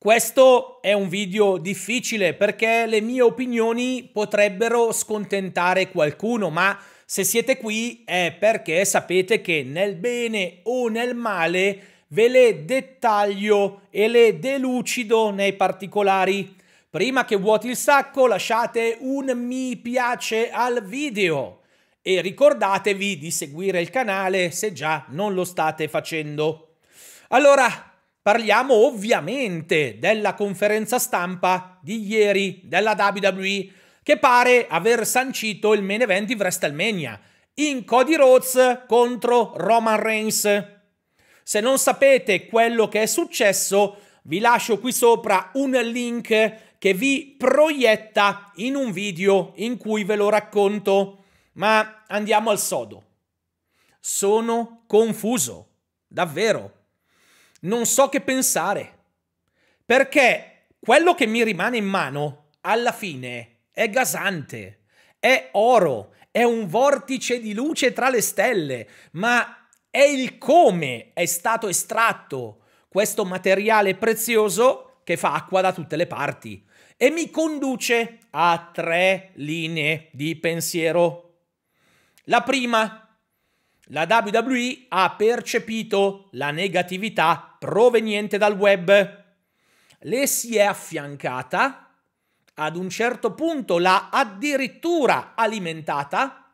Questo 0.00 0.80
è 0.80 0.92
un 0.92 1.08
video 1.08 1.56
difficile 1.56 2.32
perché 2.32 2.86
le 2.86 3.00
mie 3.00 3.20
opinioni 3.20 4.08
potrebbero 4.12 4.92
scontentare 4.92 5.90
qualcuno, 5.90 6.50
ma 6.50 6.78
se 7.04 7.24
siete 7.24 7.56
qui 7.56 8.04
è 8.04 8.32
perché 8.38 8.84
sapete 8.84 9.40
che 9.40 9.64
nel 9.64 9.96
bene 9.96 10.60
o 10.62 10.86
nel 10.86 11.16
male 11.16 12.04
ve 12.10 12.28
le 12.28 12.64
dettaglio 12.64 13.88
e 13.90 14.06
le 14.06 14.38
delucido 14.38 15.30
nei 15.30 15.54
particolari. 15.54 16.54
Prima 16.88 17.24
che 17.24 17.34
vuoti 17.34 17.66
il 17.66 17.76
sacco 17.76 18.28
lasciate 18.28 18.98
un 19.00 19.32
mi 19.34 19.74
piace 19.78 20.48
al 20.52 20.84
video 20.84 21.62
e 22.02 22.20
ricordatevi 22.20 23.18
di 23.18 23.32
seguire 23.32 23.80
il 23.80 23.90
canale 23.90 24.52
se 24.52 24.72
già 24.72 25.06
non 25.08 25.34
lo 25.34 25.42
state 25.42 25.88
facendo. 25.88 26.76
Allora, 27.30 27.87
Parliamo 28.28 28.74
ovviamente 28.74 29.96
della 29.98 30.34
conferenza 30.34 30.98
stampa 30.98 31.78
di 31.80 32.06
ieri 32.06 32.60
della 32.62 32.94
WWE 32.94 33.72
che 34.02 34.18
pare 34.18 34.66
aver 34.68 35.06
sancito 35.06 35.72
il 35.72 35.80
main 35.80 36.02
event 36.02 36.26
di 36.26 36.34
WrestleMania 36.34 37.18
in 37.54 37.86
Cody 37.86 38.16
Rhodes 38.16 38.82
contro 38.86 39.54
Roman 39.56 39.98
Reigns. 39.98 40.46
Se 41.42 41.60
non 41.60 41.78
sapete 41.78 42.44
quello 42.44 42.86
che 42.88 43.00
è 43.00 43.06
successo, 43.06 43.96
vi 44.24 44.40
lascio 44.40 44.78
qui 44.78 44.92
sopra 44.92 45.50
un 45.54 45.70
link 45.70 46.76
che 46.76 46.92
vi 46.92 47.34
proietta 47.34 48.52
in 48.56 48.74
un 48.74 48.92
video 48.92 49.54
in 49.56 49.78
cui 49.78 50.04
ve 50.04 50.16
lo 50.16 50.28
racconto. 50.28 51.24
Ma 51.52 52.04
andiamo 52.06 52.50
al 52.50 52.58
sodo. 52.58 53.04
Sono 53.98 54.84
confuso, 54.86 55.68
davvero 56.06 56.77
non 57.60 57.86
so 57.86 58.08
che 58.08 58.20
pensare. 58.20 58.96
Perché 59.84 60.66
quello 60.78 61.14
che 61.14 61.26
mi 61.26 61.42
rimane 61.42 61.76
in 61.78 61.86
mano, 61.86 62.50
alla 62.62 62.92
fine, 62.92 63.60
è 63.72 63.88
gasante, 63.88 64.80
è 65.18 65.50
oro, 65.52 66.14
è 66.30 66.42
un 66.42 66.66
vortice 66.66 67.40
di 67.40 67.54
luce 67.54 67.92
tra 67.92 68.08
le 68.08 68.20
stelle, 68.20 68.88
ma 69.12 69.66
è 69.90 70.02
il 70.02 70.38
come 70.38 71.12
è 71.14 71.24
stato 71.26 71.68
estratto 71.68 72.62
questo 72.88 73.24
materiale 73.24 73.94
prezioso 73.94 75.00
che 75.04 75.16
fa 75.16 75.32
acqua 75.32 75.60
da 75.60 75.72
tutte 75.72 75.96
le 75.96 76.06
parti 76.06 76.64
e 76.96 77.10
mi 77.10 77.30
conduce 77.30 78.18
a 78.30 78.70
tre 78.72 79.30
linee 79.34 80.08
di 80.12 80.36
pensiero. 80.36 81.44
La 82.24 82.42
prima 82.42 83.08
la 83.90 84.06
WWE 84.06 84.86
ha 84.88 85.14
percepito 85.16 86.28
la 86.32 86.50
negatività 86.50 87.47
proveniente 87.58 88.38
dal 88.38 88.54
web, 88.54 89.24
le 90.00 90.26
si 90.26 90.56
è 90.56 90.62
affiancata, 90.62 91.88
ad 92.54 92.76
un 92.76 92.88
certo 92.88 93.34
punto 93.34 93.78
l'ha 93.78 94.08
addirittura 94.10 95.34
alimentata 95.34 96.52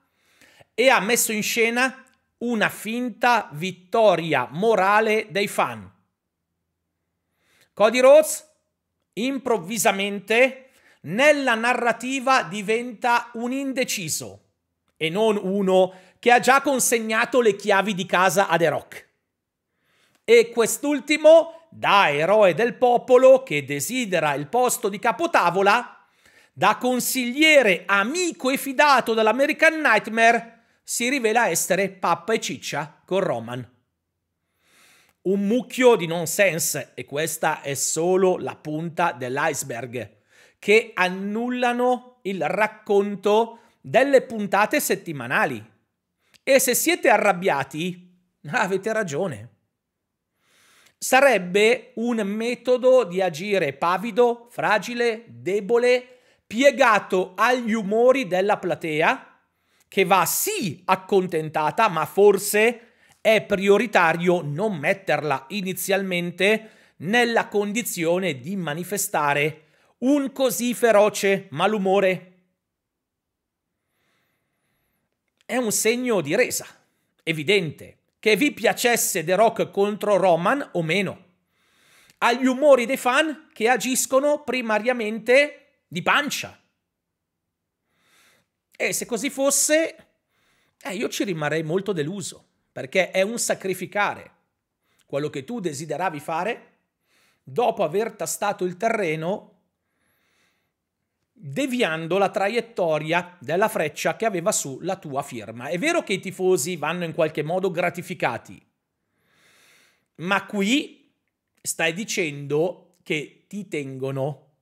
e 0.75 0.89
ha 0.89 1.01
messo 1.01 1.33
in 1.33 1.43
scena 1.43 2.05
una 2.39 2.69
finta 2.69 3.49
vittoria 3.53 4.49
morale 4.51 5.29
dei 5.31 5.49
fan. 5.49 5.91
Cody 7.73 8.01
Rhodes 8.01 8.53
improvvisamente 9.15 10.71
nella 11.03 11.55
narrativa 11.55 12.43
diventa 12.43 13.31
un 13.35 13.53
indeciso 13.53 14.41
e 14.97 15.09
non 15.09 15.39
uno 15.41 15.93
che 16.19 16.31
ha 16.31 16.41
già 16.41 16.61
consegnato 16.61 17.41
le 17.41 17.57
chiavi 17.57 17.95
di 17.95 18.07
casa 18.07 18.49
a 18.49 18.57
The 18.57 18.69
Rock. 18.69 19.09
E 20.25 20.49
quest'ultimo, 20.51 21.69
da 21.71 22.11
eroe 22.11 22.55
del 22.55 22.75
popolo 22.75 23.43
che 23.43 23.65
desidera 23.65 24.33
il 24.35 24.47
posto 24.47 24.89
di 24.89 24.99
capotavola, 24.99 26.07
da 26.53 26.77
consigliere 26.77 27.83
amico 27.85 28.49
e 28.49 28.57
fidato 28.57 29.13
dell'American 29.13 29.81
Nightmare, 29.81 30.63
si 30.83 31.09
rivela 31.09 31.49
essere 31.49 31.91
pappa 31.91 32.33
e 32.33 32.41
ciccia 32.41 33.03
con 33.05 33.21
Roman. 33.21 33.69
Un 35.23 35.47
mucchio 35.47 35.97
di 35.97 36.07
nonsense, 36.07 36.93
e 36.95 37.05
questa 37.05 37.61
è 37.61 37.75
solo 37.75 38.39
la 38.39 38.57
punta 38.57 39.13
dell'iceberg, 39.13 40.17
che 40.59 40.93
annullano 40.95 42.21
il 42.23 42.47
racconto 42.47 43.59
delle 43.81 44.23
puntate 44.23 44.81
settimanali. 44.81 45.73
E 46.43 46.59
se 46.59 46.75
siete 46.75 47.09
arrabbiati, 47.09 48.17
avete 48.53 48.93
ragione. 48.93 49.54
Sarebbe 51.05 51.91
un 51.97 52.17
metodo 52.25 53.05
di 53.05 53.21
agire 53.21 53.75
pavido, 53.75 54.47
fragile, 54.49 55.27
debole, 55.29 56.21
piegato 56.47 57.35
agli 57.37 57.75
umori 57.75 58.27
della 58.27 58.57
platea, 58.57 59.39
che 59.87 60.05
va 60.07 60.25
sì 60.25 60.81
accontentata, 60.87 61.91
ma 61.91 62.07
forse 62.07 62.93
è 63.21 63.43
prioritario 63.43 64.41
non 64.41 64.79
metterla 64.79 65.45
inizialmente 65.49 66.71
nella 66.97 67.49
condizione 67.49 68.41
di 68.41 68.57
manifestare 68.57 69.65
un 69.99 70.33
così 70.33 70.73
feroce 70.73 71.49
malumore. 71.51 72.33
È 75.45 75.57
un 75.57 75.71
segno 75.71 76.23
di 76.23 76.35
resa, 76.35 76.67
evidente, 77.23 77.99
che 78.25 78.37
vi 78.37 78.53
piacesse 78.53 79.23
The 79.23 79.35
Rock 79.35 79.71
contro 79.71 80.17
Roman 80.17 80.67
o 80.73 80.83
meno. 80.83 81.25
Agli 82.21 82.47
umori 82.47 82.87
dei 82.87 82.97
fan 82.97 83.51
che 83.53 83.69
agiscono 83.69 84.45
primariamente 84.45 85.83
di 85.87 86.01
pancia. 86.01 86.59
E 88.75 88.93
se 88.95 89.05
così 89.05 89.29
fosse, 89.29 89.97
eh, 90.81 90.95
io 90.95 91.11
ci 91.11 91.25
rimarrei 91.25 91.63
molto 91.65 91.93
deluso, 91.93 92.47
perché 92.73 93.11
è 93.11 93.21
un 93.21 93.39
sacrificare 93.39 94.31
quello 95.05 95.29
che 95.29 95.45
tu 95.45 95.61
desideravi 95.61 96.19
fare 96.19 96.79
dopo 97.43 97.85
aver 97.85 98.13
tastato 98.13 98.65
il 98.65 98.79
terreno 98.79 99.54
deviando 101.37 102.17
la 102.17 102.31
traiettoria 102.31 103.37
della 103.41 103.69
freccia 103.69 104.17
che 104.17 104.25
aveva 104.25 104.53
su 104.53 104.79
la 104.83 104.97
tua 104.97 105.23
firma. 105.23 105.67
È 105.67 105.77
vero 105.79 106.03
che 106.05 106.15
i 106.15 106.21
tifosi 106.21 106.77
vanno 106.77 107.05
in 107.05 107.13
qualche 107.13 107.43
modo 107.43 107.73
gratificati, 107.73 108.65
ma 110.17 110.47
qui 110.47 111.13
stai 111.61 111.93
dicendo 111.93 112.99
che 113.03 113.47
ti 113.49 113.67
tengono 113.67 114.53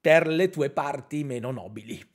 per 0.00 0.26
le 0.26 0.48
tue 0.48 0.70
parti 0.70 1.24
meno 1.24 1.50
nobili. 1.50 2.10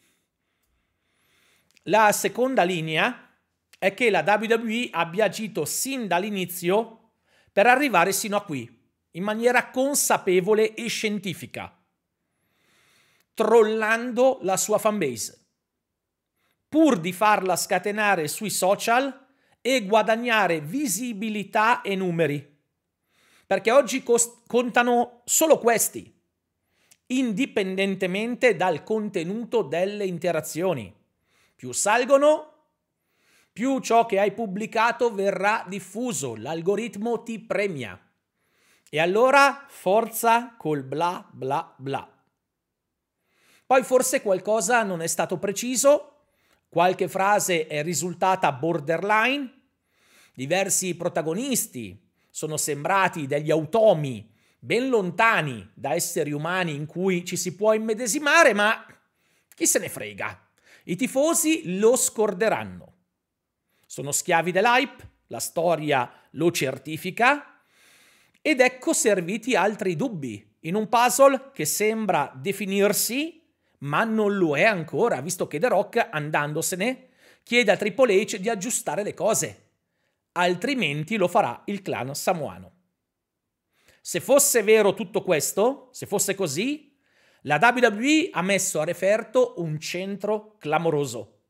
La 1.83 2.11
seconda 2.11 2.63
linea 2.63 3.31
è 3.77 3.93
che 3.93 4.09
la 4.09 4.23
WWE 4.25 4.89
abbia 4.91 5.25
agito 5.25 5.63
sin 5.65 6.07
dall'inizio 6.07 7.11
per 7.53 7.67
arrivare 7.67 8.11
sino 8.11 8.37
a 8.37 8.43
qui, 8.43 8.69
in 9.11 9.23
maniera 9.23 9.69
consapevole 9.69 10.73
e 10.73 10.87
scientifica 10.87 11.76
trollando 13.37 14.39
la 14.41 14.57
sua 14.57 14.79
fanbase, 14.79 15.45
pur 16.67 16.99
di 16.99 17.13
farla 17.13 17.55
scatenare 17.55 18.27
sui 18.27 18.49
social 18.49 19.27
e 19.61 19.85
guadagnare 19.85 20.59
visibilità 20.59 21.81
e 21.81 21.95
numeri. 21.95 22.57
Perché 23.45 23.69
oggi 23.69 24.01
cost- 24.01 24.47
contano 24.47 25.21
solo 25.25 25.59
questi, 25.59 26.11
indipendentemente 27.05 28.55
dal 28.55 28.81
contenuto 28.81 29.61
delle 29.61 30.07
interazioni. 30.07 30.91
Più 31.55 31.71
salgono, 31.73 32.53
più 33.53 33.79
ciò 33.81 34.07
che 34.07 34.17
hai 34.17 34.31
pubblicato 34.31 35.13
verrà 35.13 35.63
diffuso, 35.67 36.35
l'algoritmo 36.35 37.21
ti 37.21 37.37
premia. 37.37 38.01
E 38.89 38.99
allora 38.99 39.63
forza 39.67 40.55
col 40.57 40.81
bla 40.81 41.23
bla 41.31 41.71
bla. 41.77 42.16
Poi 43.67 43.83
forse 43.83 44.21
qualcosa 44.21 44.83
non 44.83 45.01
è 45.01 45.07
stato 45.07 45.37
preciso, 45.39 46.29
qualche 46.69 47.09
frase 47.09 47.67
è 47.67 47.83
risultata 47.83 48.53
borderline, 48.53 49.65
diversi 50.33 50.95
protagonisti 50.95 52.09
sono 52.31 52.55
sembrati 52.55 53.27
degli 53.27 53.51
automi 53.51 54.33
ben 54.57 54.87
lontani 54.87 55.69
da 55.73 55.93
esseri 55.93 56.31
umani 56.31 56.75
in 56.75 56.85
cui 56.85 57.25
ci 57.25 57.35
si 57.35 57.55
può 57.55 57.73
immedesimare, 57.73 58.53
ma 58.53 58.85
chi 59.53 59.67
se 59.67 59.79
ne 59.79 59.89
frega? 59.89 60.49
I 60.85 60.95
tifosi 60.95 61.77
lo 61.77 61.97
scorderanno. 61.97 62.93
Sono 63.85 64.13
schiavi 64.13 64.53
dell'hype, 64.53 65.09
la 65.27 65.39
storia 65.39 66.09
lo 66.31 66.51
certifica, 66.51 67.63
ed 68.41 68.61
ecco 68.61 68.93
serviti 68.93 69.57
altri 69.57 69.97
dubbi 69.97 70.55
in 70.61 70.75
un 70.75 70.87
puzzle 70.87 71.51
che 71.53 71.65
sembra 71.65 72.31
definirsi 72.33 73.37
ma 73.79 74.03
non 74.03 74.37
lo 74.37 74.57
è 74.57 74.63
ancora, 74.63 75.21
visto 75.21 75.47
che 75.47 75.59
The 75.59 75.67
Rock, 75.67 76.07
andandosene, 76.11 77.09
chiede 77.43 77.71
a 77.71 77.77
Triple 77.77 78.21
H 78.21 78.37
di 78.37 78.49
aggiustare 78.49 79.03
le 79.03 79.13
cose, 79.13 79.69
altrimenti 80.33 81.17
lo 81.17 81.27
farà 81.27 81.61
il 81.65 81.81
clan 81.81 82.13
samoano. 82.15 82.71
Se 84.01 84.19
fosse 84.19 84.63
vero 84.63 84.93
tutto 84.93 85.21
questo, 85.21 85.89
se 85.91 86.05
fosse 86.05 86.33
così, 86.33 86.95
la 87.41 87.59
WWE 87.61 88.29
ha 88.31 88.41
messo 88.41 88.79
a 88.79 88.85
referto 88.85 89.55
un 89.57 89.79
centro 89.79 90.55
clamoroso, 90.57 91.41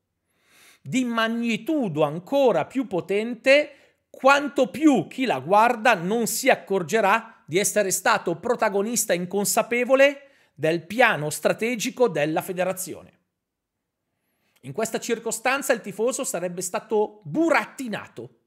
di 0.82 1.04
magnitudo 1.04 2.02
ancora 2.02 2.66
più 2.66 2.86
potente, 2.86 3.72
quanto 4.10 4.70
più 4.70 5.06
chi 5.06 5.24
la 5.24 5.38
guarda 5.38 5.94
non 5.94 6.26
si 6.26 6.48
accorgerà 6.48 7.42
di 7.46 7.58
essere 7.58 7.90
stato 7.90 8.36
protagonista 8.36 9.12
inconsapevole 9.12 10.27
del 10.58 10.84
piano 10.84 11.30
strategico 11.30 12.08
della 12.08 12.42
federazione. 12.42 13.12
In 14.62 14.72
questa 14.72 14.98
circostanza 14.98 15.72
il 15.72 15.80
tifoso 15.80 16.24
sarebbe 16.24 16.62
stato 16.62 17.20
burattinato. 17.22 18.38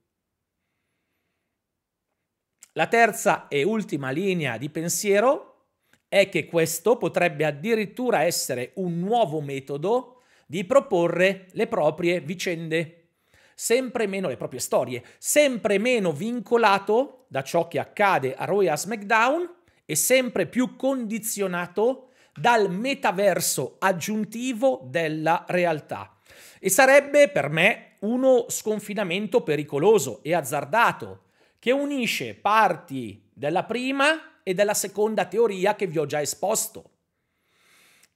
La 2.73 2.87
terza 2.87 3.47
e 3.47 3.63
ultima 3.63 4.11
linea 4.11 4.57
di 4.57 4.69
pensiero 4.69 5.67
è 6.09 6.27
che 6.27 6.47
questo 6.47 6.97
potrebbe 6.97 7.45
addirittura 7.45 8.23
essere 8.23 8.73
un 8.75 8.99
nuovo 8.99 9.39
metodo 9.39 10.23
di 10.45 10.65
proporre 10.65 11.47
le 11.51 11.67
proprie 11.67 12.19
vicende, 12.19 13.11
sempre 13.55 14.05
meno 14.05 14.27
le 14.27 14.35
proprie 14.35 14.59
storie, 14.59 15.01
sempre 15.17 15.77
meno 15.77 16.11
vincolato 16.11 17.23
da 17.29 17.41
ciò 17.41 17.69
che 17.69 17.79
accade 17.79 18.35
a 18.35 18.43
Royal 18.43 18.77
SmackDown 18.77 19.59
e 19.91 19.95
sempre 19.97 20.45
più 20.45 20.77
condizionato 20.77 22.11
dal 22.33 22.71
metaverso 22.71 23.75
aggiuntivo 23.77 24.87
della 24.89 25.43
realtà. 25.49 26.15
E 26.61 26.69
sarebbe 26.69 27.27
per 27.27 27.49
me 27.49 27.95
uno 27.99 28.45
sconfinamento 28.47 29.43
pericoloso 29.43 30.23
e 30.23 30.33
azzardato 30.33 31.23
che 31.59 31.73
unisce 31.73 32.35
parti 32.35 33.21
della 33.33 33.65
prima 33.65 34.39
e 34.43 34.53
della 34.53 34.73
seconda 34.73 35.25
teoria 35.25 35.75
che 35.75 35.87
vi 35.87 35.97
ho 35.97 36.05
già 36.05 36.21
esposto, 36.21 36.91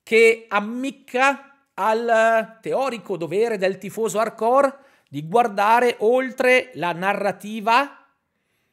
che 0.02 0.46
ammicca 0.48 1.72
al 1.74 2.60
teorico 2.62 3.18
dovere 3.18 3.58
del 3.58 3.78
tifoso 3.78 4.18
hardcore 4.20 4.78
di 5.10 5.28
guardare 5.28 5.98
oltre 6.00 6.72
la 6.76 6.94
narrativa 6.94 8.08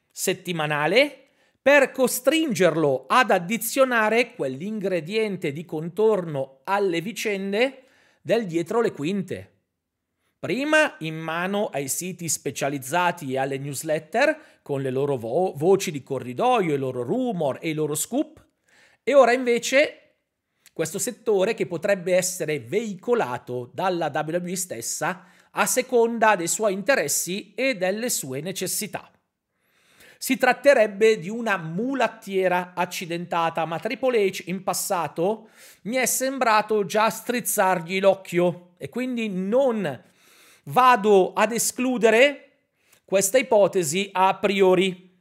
settimanale 0.09 1.22
per 1.63 1.91
costringerlo 1.91 3.05
ad 3.07 3.31
addizionare 3.31 4.35
quell'ingrediente 4.35 5.53
di 5.53 5.63
contorno 5.63 6.59
alle 6.65 6.99
vicende 6.99 7.85
del 8.21 8.45
dietro 8.45 8.81
le 8.81 8.91
quinte. 8.91 9.51
Prima 10.37 10.97
in 10.99 11.15
mano 11.15 11.67
ai 11.67 11.87
siti 11.87 12.27
specializzati 12.27 13.31
e 13.31 13.37
alle 13.37 13.57
newsletter 13.57 14.59
con 14.61 14.81
le 14.81 14.89
loro 14.89 15.15
vo- 15.15 15.53
voci 15.55 15.89
di 15.89 16.03
corridoio, 16.03 16.73
i 16.73 16.77
loro 16.77 17.01
rumor 17.01 17.59
e 17.61 17.69
i 17.69 17.73
loro 17.73 17.95
scoop, 17.95 18.45
e 19.01 19.13
ora 19.13 19.31
invece 19.31 20.17
questo 20.73 20.99
settore 20.99 21.53
che 21.53 21.65
potrebbe 21.65 22.13
essere 22.13 22.59
veicolato 22.59 23.71
dalla 23.73 24.11
WWE 24.13 24.57
stessa 24.57 25.27
a 25.51 25.65
seconda 25.65 26.35
dei 26.35 26.49
suoi 26.49 26.73
interessi 26.73 27.53
e 27.53 27.75
delle 27.77 28.09
sue 28.09 28.41
necessità. 28.41 29.09
Si 30.23 30.37
tratterebbe 30.37 31.19
di 31.19 31.27
una 31.27 31.57
mulattiera 31.57 32.71
accidentata, 32.73 33.65
ma 33.65 33.77
Triple 33.77 34.25
H 34.29 34.43
in 34.45 34.63
passato 34.63 35.49
mi 35.81 35.97
è 35.97 36.05
sembrato 36.05 36.85
già 36.85 37.09
strizzargli 37.09 37.99
l'occhio 37.99 38.69
e 38.77 38.87
quindi 38.87 39.27
non 39.27 40.01
vado 40.63 41.33
ad 41.33 41.51
escludere 41.51 42.59
questa 43.03 43.37
ipotesi 43.37 44.11
a 44.13 44.33
priori. 44.35 45.13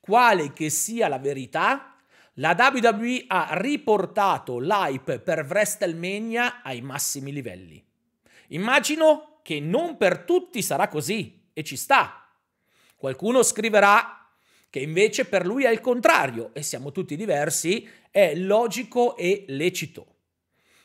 Quale 0.00 0.54
che 0.54 0.70
sia 0.70 1.08
la 1.08 1.18
verità, 1.18 1.96
la 2.36 2.56
WWE 2.58 3.24
ha 3.26 3.48
riportato 3.58 4.58
l'hype 4.58 5.18
per 5.18 5.44
WrestleMania 5.46 6.62
ai 6.62 6.80
massimi 6.80 7.30
livelli. 7.30 7.86
Immagino 8.48 9.40
che 9.42 9.60
non 9.60 9.98
per 9.98 10.20
tutti 10.20 10.62
sarà 10.62 10.88
così 10.88 11.48
e 11.52 11.62
ci 11.62 11.76
sta. 11.76 12.25
Qualcuno 12.96 13.42
scriverà 13.42 14.26
che 14.70 14.80
invece 14.80 15.26
per 15.26 15.46
lui 15.46 15.64
è 15.64 15.70
il 15.70 15.80
contrario 15.80 16.50
e 16.52 16.62
siamo 16.62 16.92
tutti 16.92 17.14
diversi, 17.14 17.88
è 18.10 18.34
logico 18.34 19.16
e 19.16 19.44
lecito. 19.48 20.06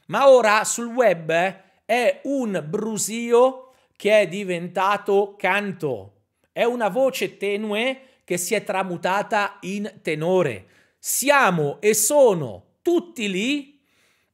Ma 0.07 0.29
ora 0.29 0.63
sul 0.65 0.87
web 0.87 1.31
è 1.85 2.21
un 2.23 2.63
brusio 2.67 3.73
che 3.95 4.21
è 4.21 4.27
diventato 4.27 5.35
canto, 5.37 6.23
è 6.51 6.63
una 6.63 6.89
voce 6.89 7.37
tenue 7.37 8.01
che 8.23 8.37
si 8.37 8.55
è 8.55 8.63
tramutata 8.63 9.57
in 9.61 9.99
tenore. 10.01 10.67
Siamo 10.99 11.79
e 11.81 11.93
sono 11.93 12.77
tutti 12.81 13.29
lì 13.29 13.81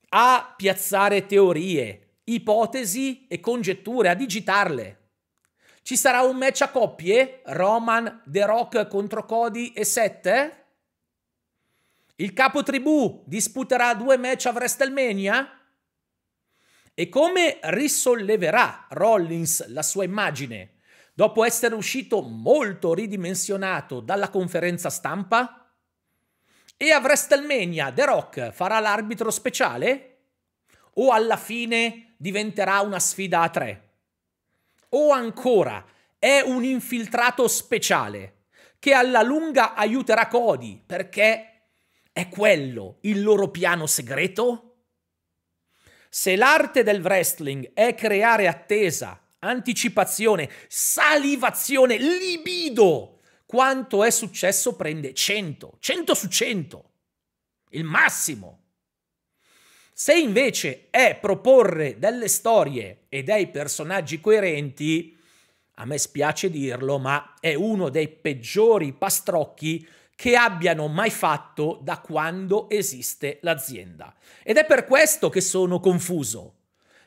a 0.09 0.53
piazzare 0.55 1.25
teorie, 1.25 2.19
ipotesi 2.25 3.25
e 3.27 3.39
congetture, 3.39 4.09
a 4.09 4.15
digitarle. 4.15 4.96
Ci 5.87 5.95
sarà 5.95 6.19
un 6.23 6.35
match 6.35 6.63
a 6.63 6.69
coppie? 6.69 7.43
Roman, 7.45 8.23
The 8.25 8.45
Rock 8.45 8.89
contro 8.89 9.23
Cody 9.23 9.71
e 9.71 9.85
Seth? 9.85 10.65
Il 12.17 12.33
capo 12.33 12.61
tribù 12.61 13.23
disputerà 13.25 13.93
due 13.93 14.17
match 14.17 14.47
a 14.47 14.51
WrestleMania? 14.51 15.49
E 16.93 17.07
come 17.07 17.59
risolleverà 17.61 18.87
Rollins 18.89 19.65
la 19.69 19.81
sua 19.81 20.03
immagine 20.03 20.73
dopo 21.13 21.45
essere 21.45 21.73
uscito 21.73 22.19
molto 22.19 22.93
ridimensionato 22.93 24.01
dalla 24.01 24.27
conferenza 24.27 24.89
stampa? 24.89 25.73
E 26.75 26.91
a 26.91 26.99
WrestleMania 26.99 27.93
The 27.93 28.05
Rock 28.05 28.51
farà 28.51 28.81
l'arbitro 28.81 29.31
speciale? 29.31 30.17
O 30.95 31.11
alla 31.11 31.37
fine 31.37 32.13
diventerà 32.17 32.81
una 32.81 32.99
sfida 32.99 33.39
a 33.39 33.49
tre? 33.49 33.86
O 34.89 35.11
ancora, 35.11 35.85
è 36.17 36.39
un 36.39 36.63
infiltrato 36.63 37.47
speciale 37.47 38.45
che 38.79 38.93
alla 38.93 39.21
lunga 39.21 39.73
aiuterà 39.73 40.27
Cody 40.27 40.81
perché 40.85 41.51
è 42.11 42.29
quello 42.29 42.97
il 43.01 43.21
loro 43.21 43.49
piano 43.49 43.85
segreto? 43.85 44.63
Se 46.09 46.35
l'arte 46.35 46.83
del 46.83 47.01
wrestling 47.01 47.73
è 47.73 47.93
creare 47.93 48.47
attesa, 48.47 49.21
anticipazione, 49.39 50.49
salivazione, 50.67 51.97
libido, 51.97 53.19
quanto 53.45 54.03
è 54.03 54.09
successo 54.09 54.75
prende 54.75 55.13
100, 55.13 55.77
100 55.79 56.13
su 56.15 56.27
100, 56.27 56.91
il 57.71 57.83
massimo. 57.83 58.66
Se 59.99 60.13
invece 60.13 60.89
è 60.91 61.17
proporre 61.19 61.97
delle 61.97 62.27
storie 62.27 63.05
e 63.09 63.23
dei 63.23 63.47
personaggi 63.47 64.21
coerenti, 64.21 65.17
a 65.73 65.85
me 65.85 65.97
spiace 65.97 66.51
dirlo, 66.51 66.99
ma 66.99 67.33
è 67.39 67.55
uno 67.55 67.89
dei 67.89 68.07
peggiori 68.07 68.93
pastrocchi 68.93 69.83
che 70.15 70.35
abbiano 70.35 70.87
mai 70.87 71.09
fatto 71.09 71.79
da 71.81 71.97
quando 71.97 72.69
esiste 72.69 73.39
l'azienda. 73.41 74.13
Ed 74.43 74.57
è 74.57 74.67
per 74.67 74.85
questo 74.85 75.29
che 75.29 75.41
sono 75.41 75.79
confuso. 75.79 76.57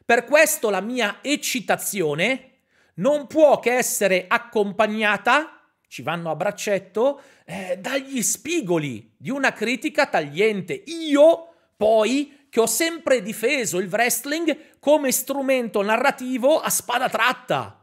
Per 0.04 0.24
questo 0.24 0.68
la 0.68 0.80
mia 0.80 1.20
eccitazione 1.22 2.54
non 2.94 3.28
può 3.28 3.60
che 3.60 3.74
essere 3.76 4.24
accompagnata, 4.26 5.62
ci 5.86 6.02
vanno 6.02 6.28
a 6.28 6.34
braccetto, 6.34 7.20
eh, 7.44 7.78
dagli 7.80 8.20
spigoli 8.20 9.14
di 9.16 9.30
una 9.30 9.52
critica 9.52 10.06
tagliente. 10.06 10.82
Io 10.86 11.44
poi 11.76 12.38
che 12.50 12.60
ho 12.60 12.66
sempre 12.66 13.22
difeso 13.22 13.78
il 13.78 13.88
wrestling 13.88 14.78
come 14.80 15.12
strumento 15.12 15.80
narrativo 15.82 16.60
a 16.60 16.68
spada 16.68 17.08
tratta. 17.08 17.76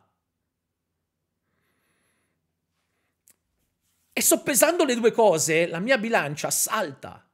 E 4.12 4.22
soppesando 4.22 4.84
le 4.84 4.96
due 4.96 5.12
cose, 5.12 5.68
la 5.68 5.80
mia 5.80 5.98
bilancia 5.98 6.52
salta. 6.52 7.26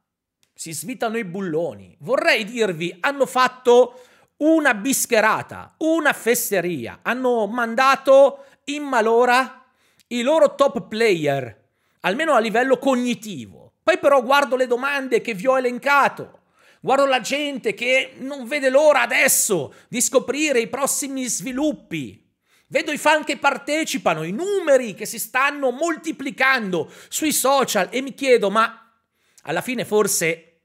Si 0.54 0.72
svitano 0.72 1.18
i 1.18 1.24
bulloni. 1.24 1.96
Vorrei 2.00 2.44
dirvi, 2.44 2.96
hanno 3.00 3.26
fatto 3.26 4.04
una 4.36 4.74
bischerata, 4.74 5.74
una 5.78 6.12
fesseria. 6.12 7.00
Hanno 7.02 7.46
mandato 7.46 8.44
in 8.64 8.84
malora 8.84 9.64
i 10.08 10.22
loro 10.22 10.54
top 10.54 10.86
player, 10.86 11.62
almeno 12.00 12.34
a 12.34 12.38
livello 12.38 12.78
cognitivo. 12.78 13.72
Poi 13.82 13.98
però 13.98 14.22
guardo 14.22 14.54
le 14.54 14.66
domande 14.66 15.20
che 15.20 15.34
vi 15.34 15.46
ho 15.46 15.58
elencato 15.58 16.42
Guardo 16.84 17.06
la 17.06 17.22
gente 17.22 17.72
che 17.72 18.12
non 18.18 18.46
vede 18.46 18.68
l'ora 18.68 19.00
adesso 19.00 19.72
di 19.88 20.02
scoprire 20.02 20.60
i 20.60 20.68
prossimi 20.68 21.24
sviluppi. 21.24 22.30
Vedo 22.66 22.92
i 22.92 22.98
fan 22.98 23.24
che 23.24 23.38
partecipano, 23.38 24.22
i 24.22 24.32
numeri 24.32 24.92
che 24.92 25.06
si 25.06 25.18
stanno 25.18 25.70
moltiplicando 25.70 26.92
sui 27.08 27.32
social 27.32 27.88
e 27.90 28.02
mi 28.02 28.12
chiedo, 28.12 28.50
ma 28.50 29.00
alla 29.44 29.62
fine 29.62 29.86
forse 29.86 30.60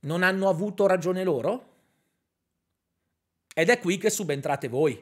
non 0.00 0.24
hanno 0.24 0.48
avuto 0.48 0.88
ragione 0.88 1.22
loro? 1.22 1.74
Ed 3.54 3.68
è 3.68 3.78
qui 3.78 3.98
che 3.98 4.10
subentrate 4.10 4.66
voi. 4.66 5.00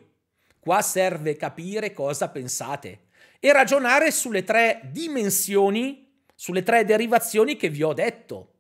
Qua 0.59 0.83
serve 0.83 1.37
capire 1.37 1.95
cosa 1.95 2.29
pensate 2.29 3.07
e 3.41 3.51
ragionare 3.51 4.11
sulle 4.11 4.45
tre 4.45 4.83
dimensioni 4.93 6.03
sulle 6.35 6.63
tre 6.63 6.85
derivazioni 6.85 7.57
che 7.57 7.71
vi 7.71 7.83
ho 7.83 7.95
detto 7.95 8.54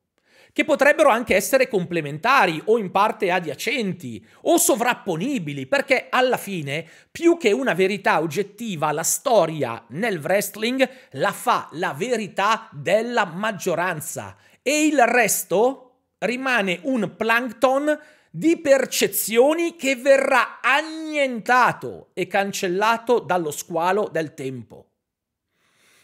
che 0.54 0.64
potrebbero 0.64 1.10
anche 1.10 1.34
essere 1.34 1.66
complementari 1.66 2.62
o 2.66 2.78
in 2.78 2.92
parte 2.92 3.32
adiacenti 3.32 4.24
o 4.42 4.56
sovrapponibili, 4.56 5.66
perché 5.66 6.06
alla 6.08 6.36
fine, 6.36 6.88
più 7.10 7.36
che 7.36 7.50
una 7.50 7.74
verità 7.74 8.20
oggettiva, 8.20 8.92
la 8.92 9.02
storia 9.02 9.84
nel 9.88 10.20
wrestling 10.20 10.88
la 11.10 11.32
fa 11.32 11.68
la 11.72 11.92
verità 11.92 12.68
della 12.70 13.24
maggioranza 13.24 14.36
e 14.62 14.86
il 14.86 15.04
resto 15.06 15.96
rimane 16.18 16.78
un 16.82 17.16
plankton 17.16 17.98
di 18.30 18.56
percezioni 18.56 19.74
che 19.74 19.96
verrà 19.96 20.60
annientato 20.60 22.10
e 22.14 22.28
cancellato 22.28 23.18
dallo 23.18 23.50
squalo 23.50 24.08
del 24.08 24.34
tempo. 24.34 24.86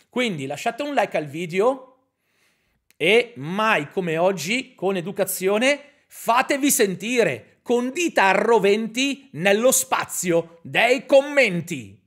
Quindi 0.08 0.46
lasciate 0.46 0.82
un 0.82 0.92
like 0.92 1.16
al 1.16 1.26
video, 1.26 1.89
e 3.02 3.32
mai 3.36 3.88
come 3.88 4.18
oggi, 4.18 4.74
con 4.74 4.94
educazione, 4.94 5.80
fatevi 6.06 6.70
sentire 6.70 7.60
con 7.62 7.92
dita 7.92 8.24
a 8.24 8.32
roventi 8.32 9.30
nello 9.32 9.70
spazio 9.72 10.58
dei 10.60 11.06
commenti. 11.06 11.99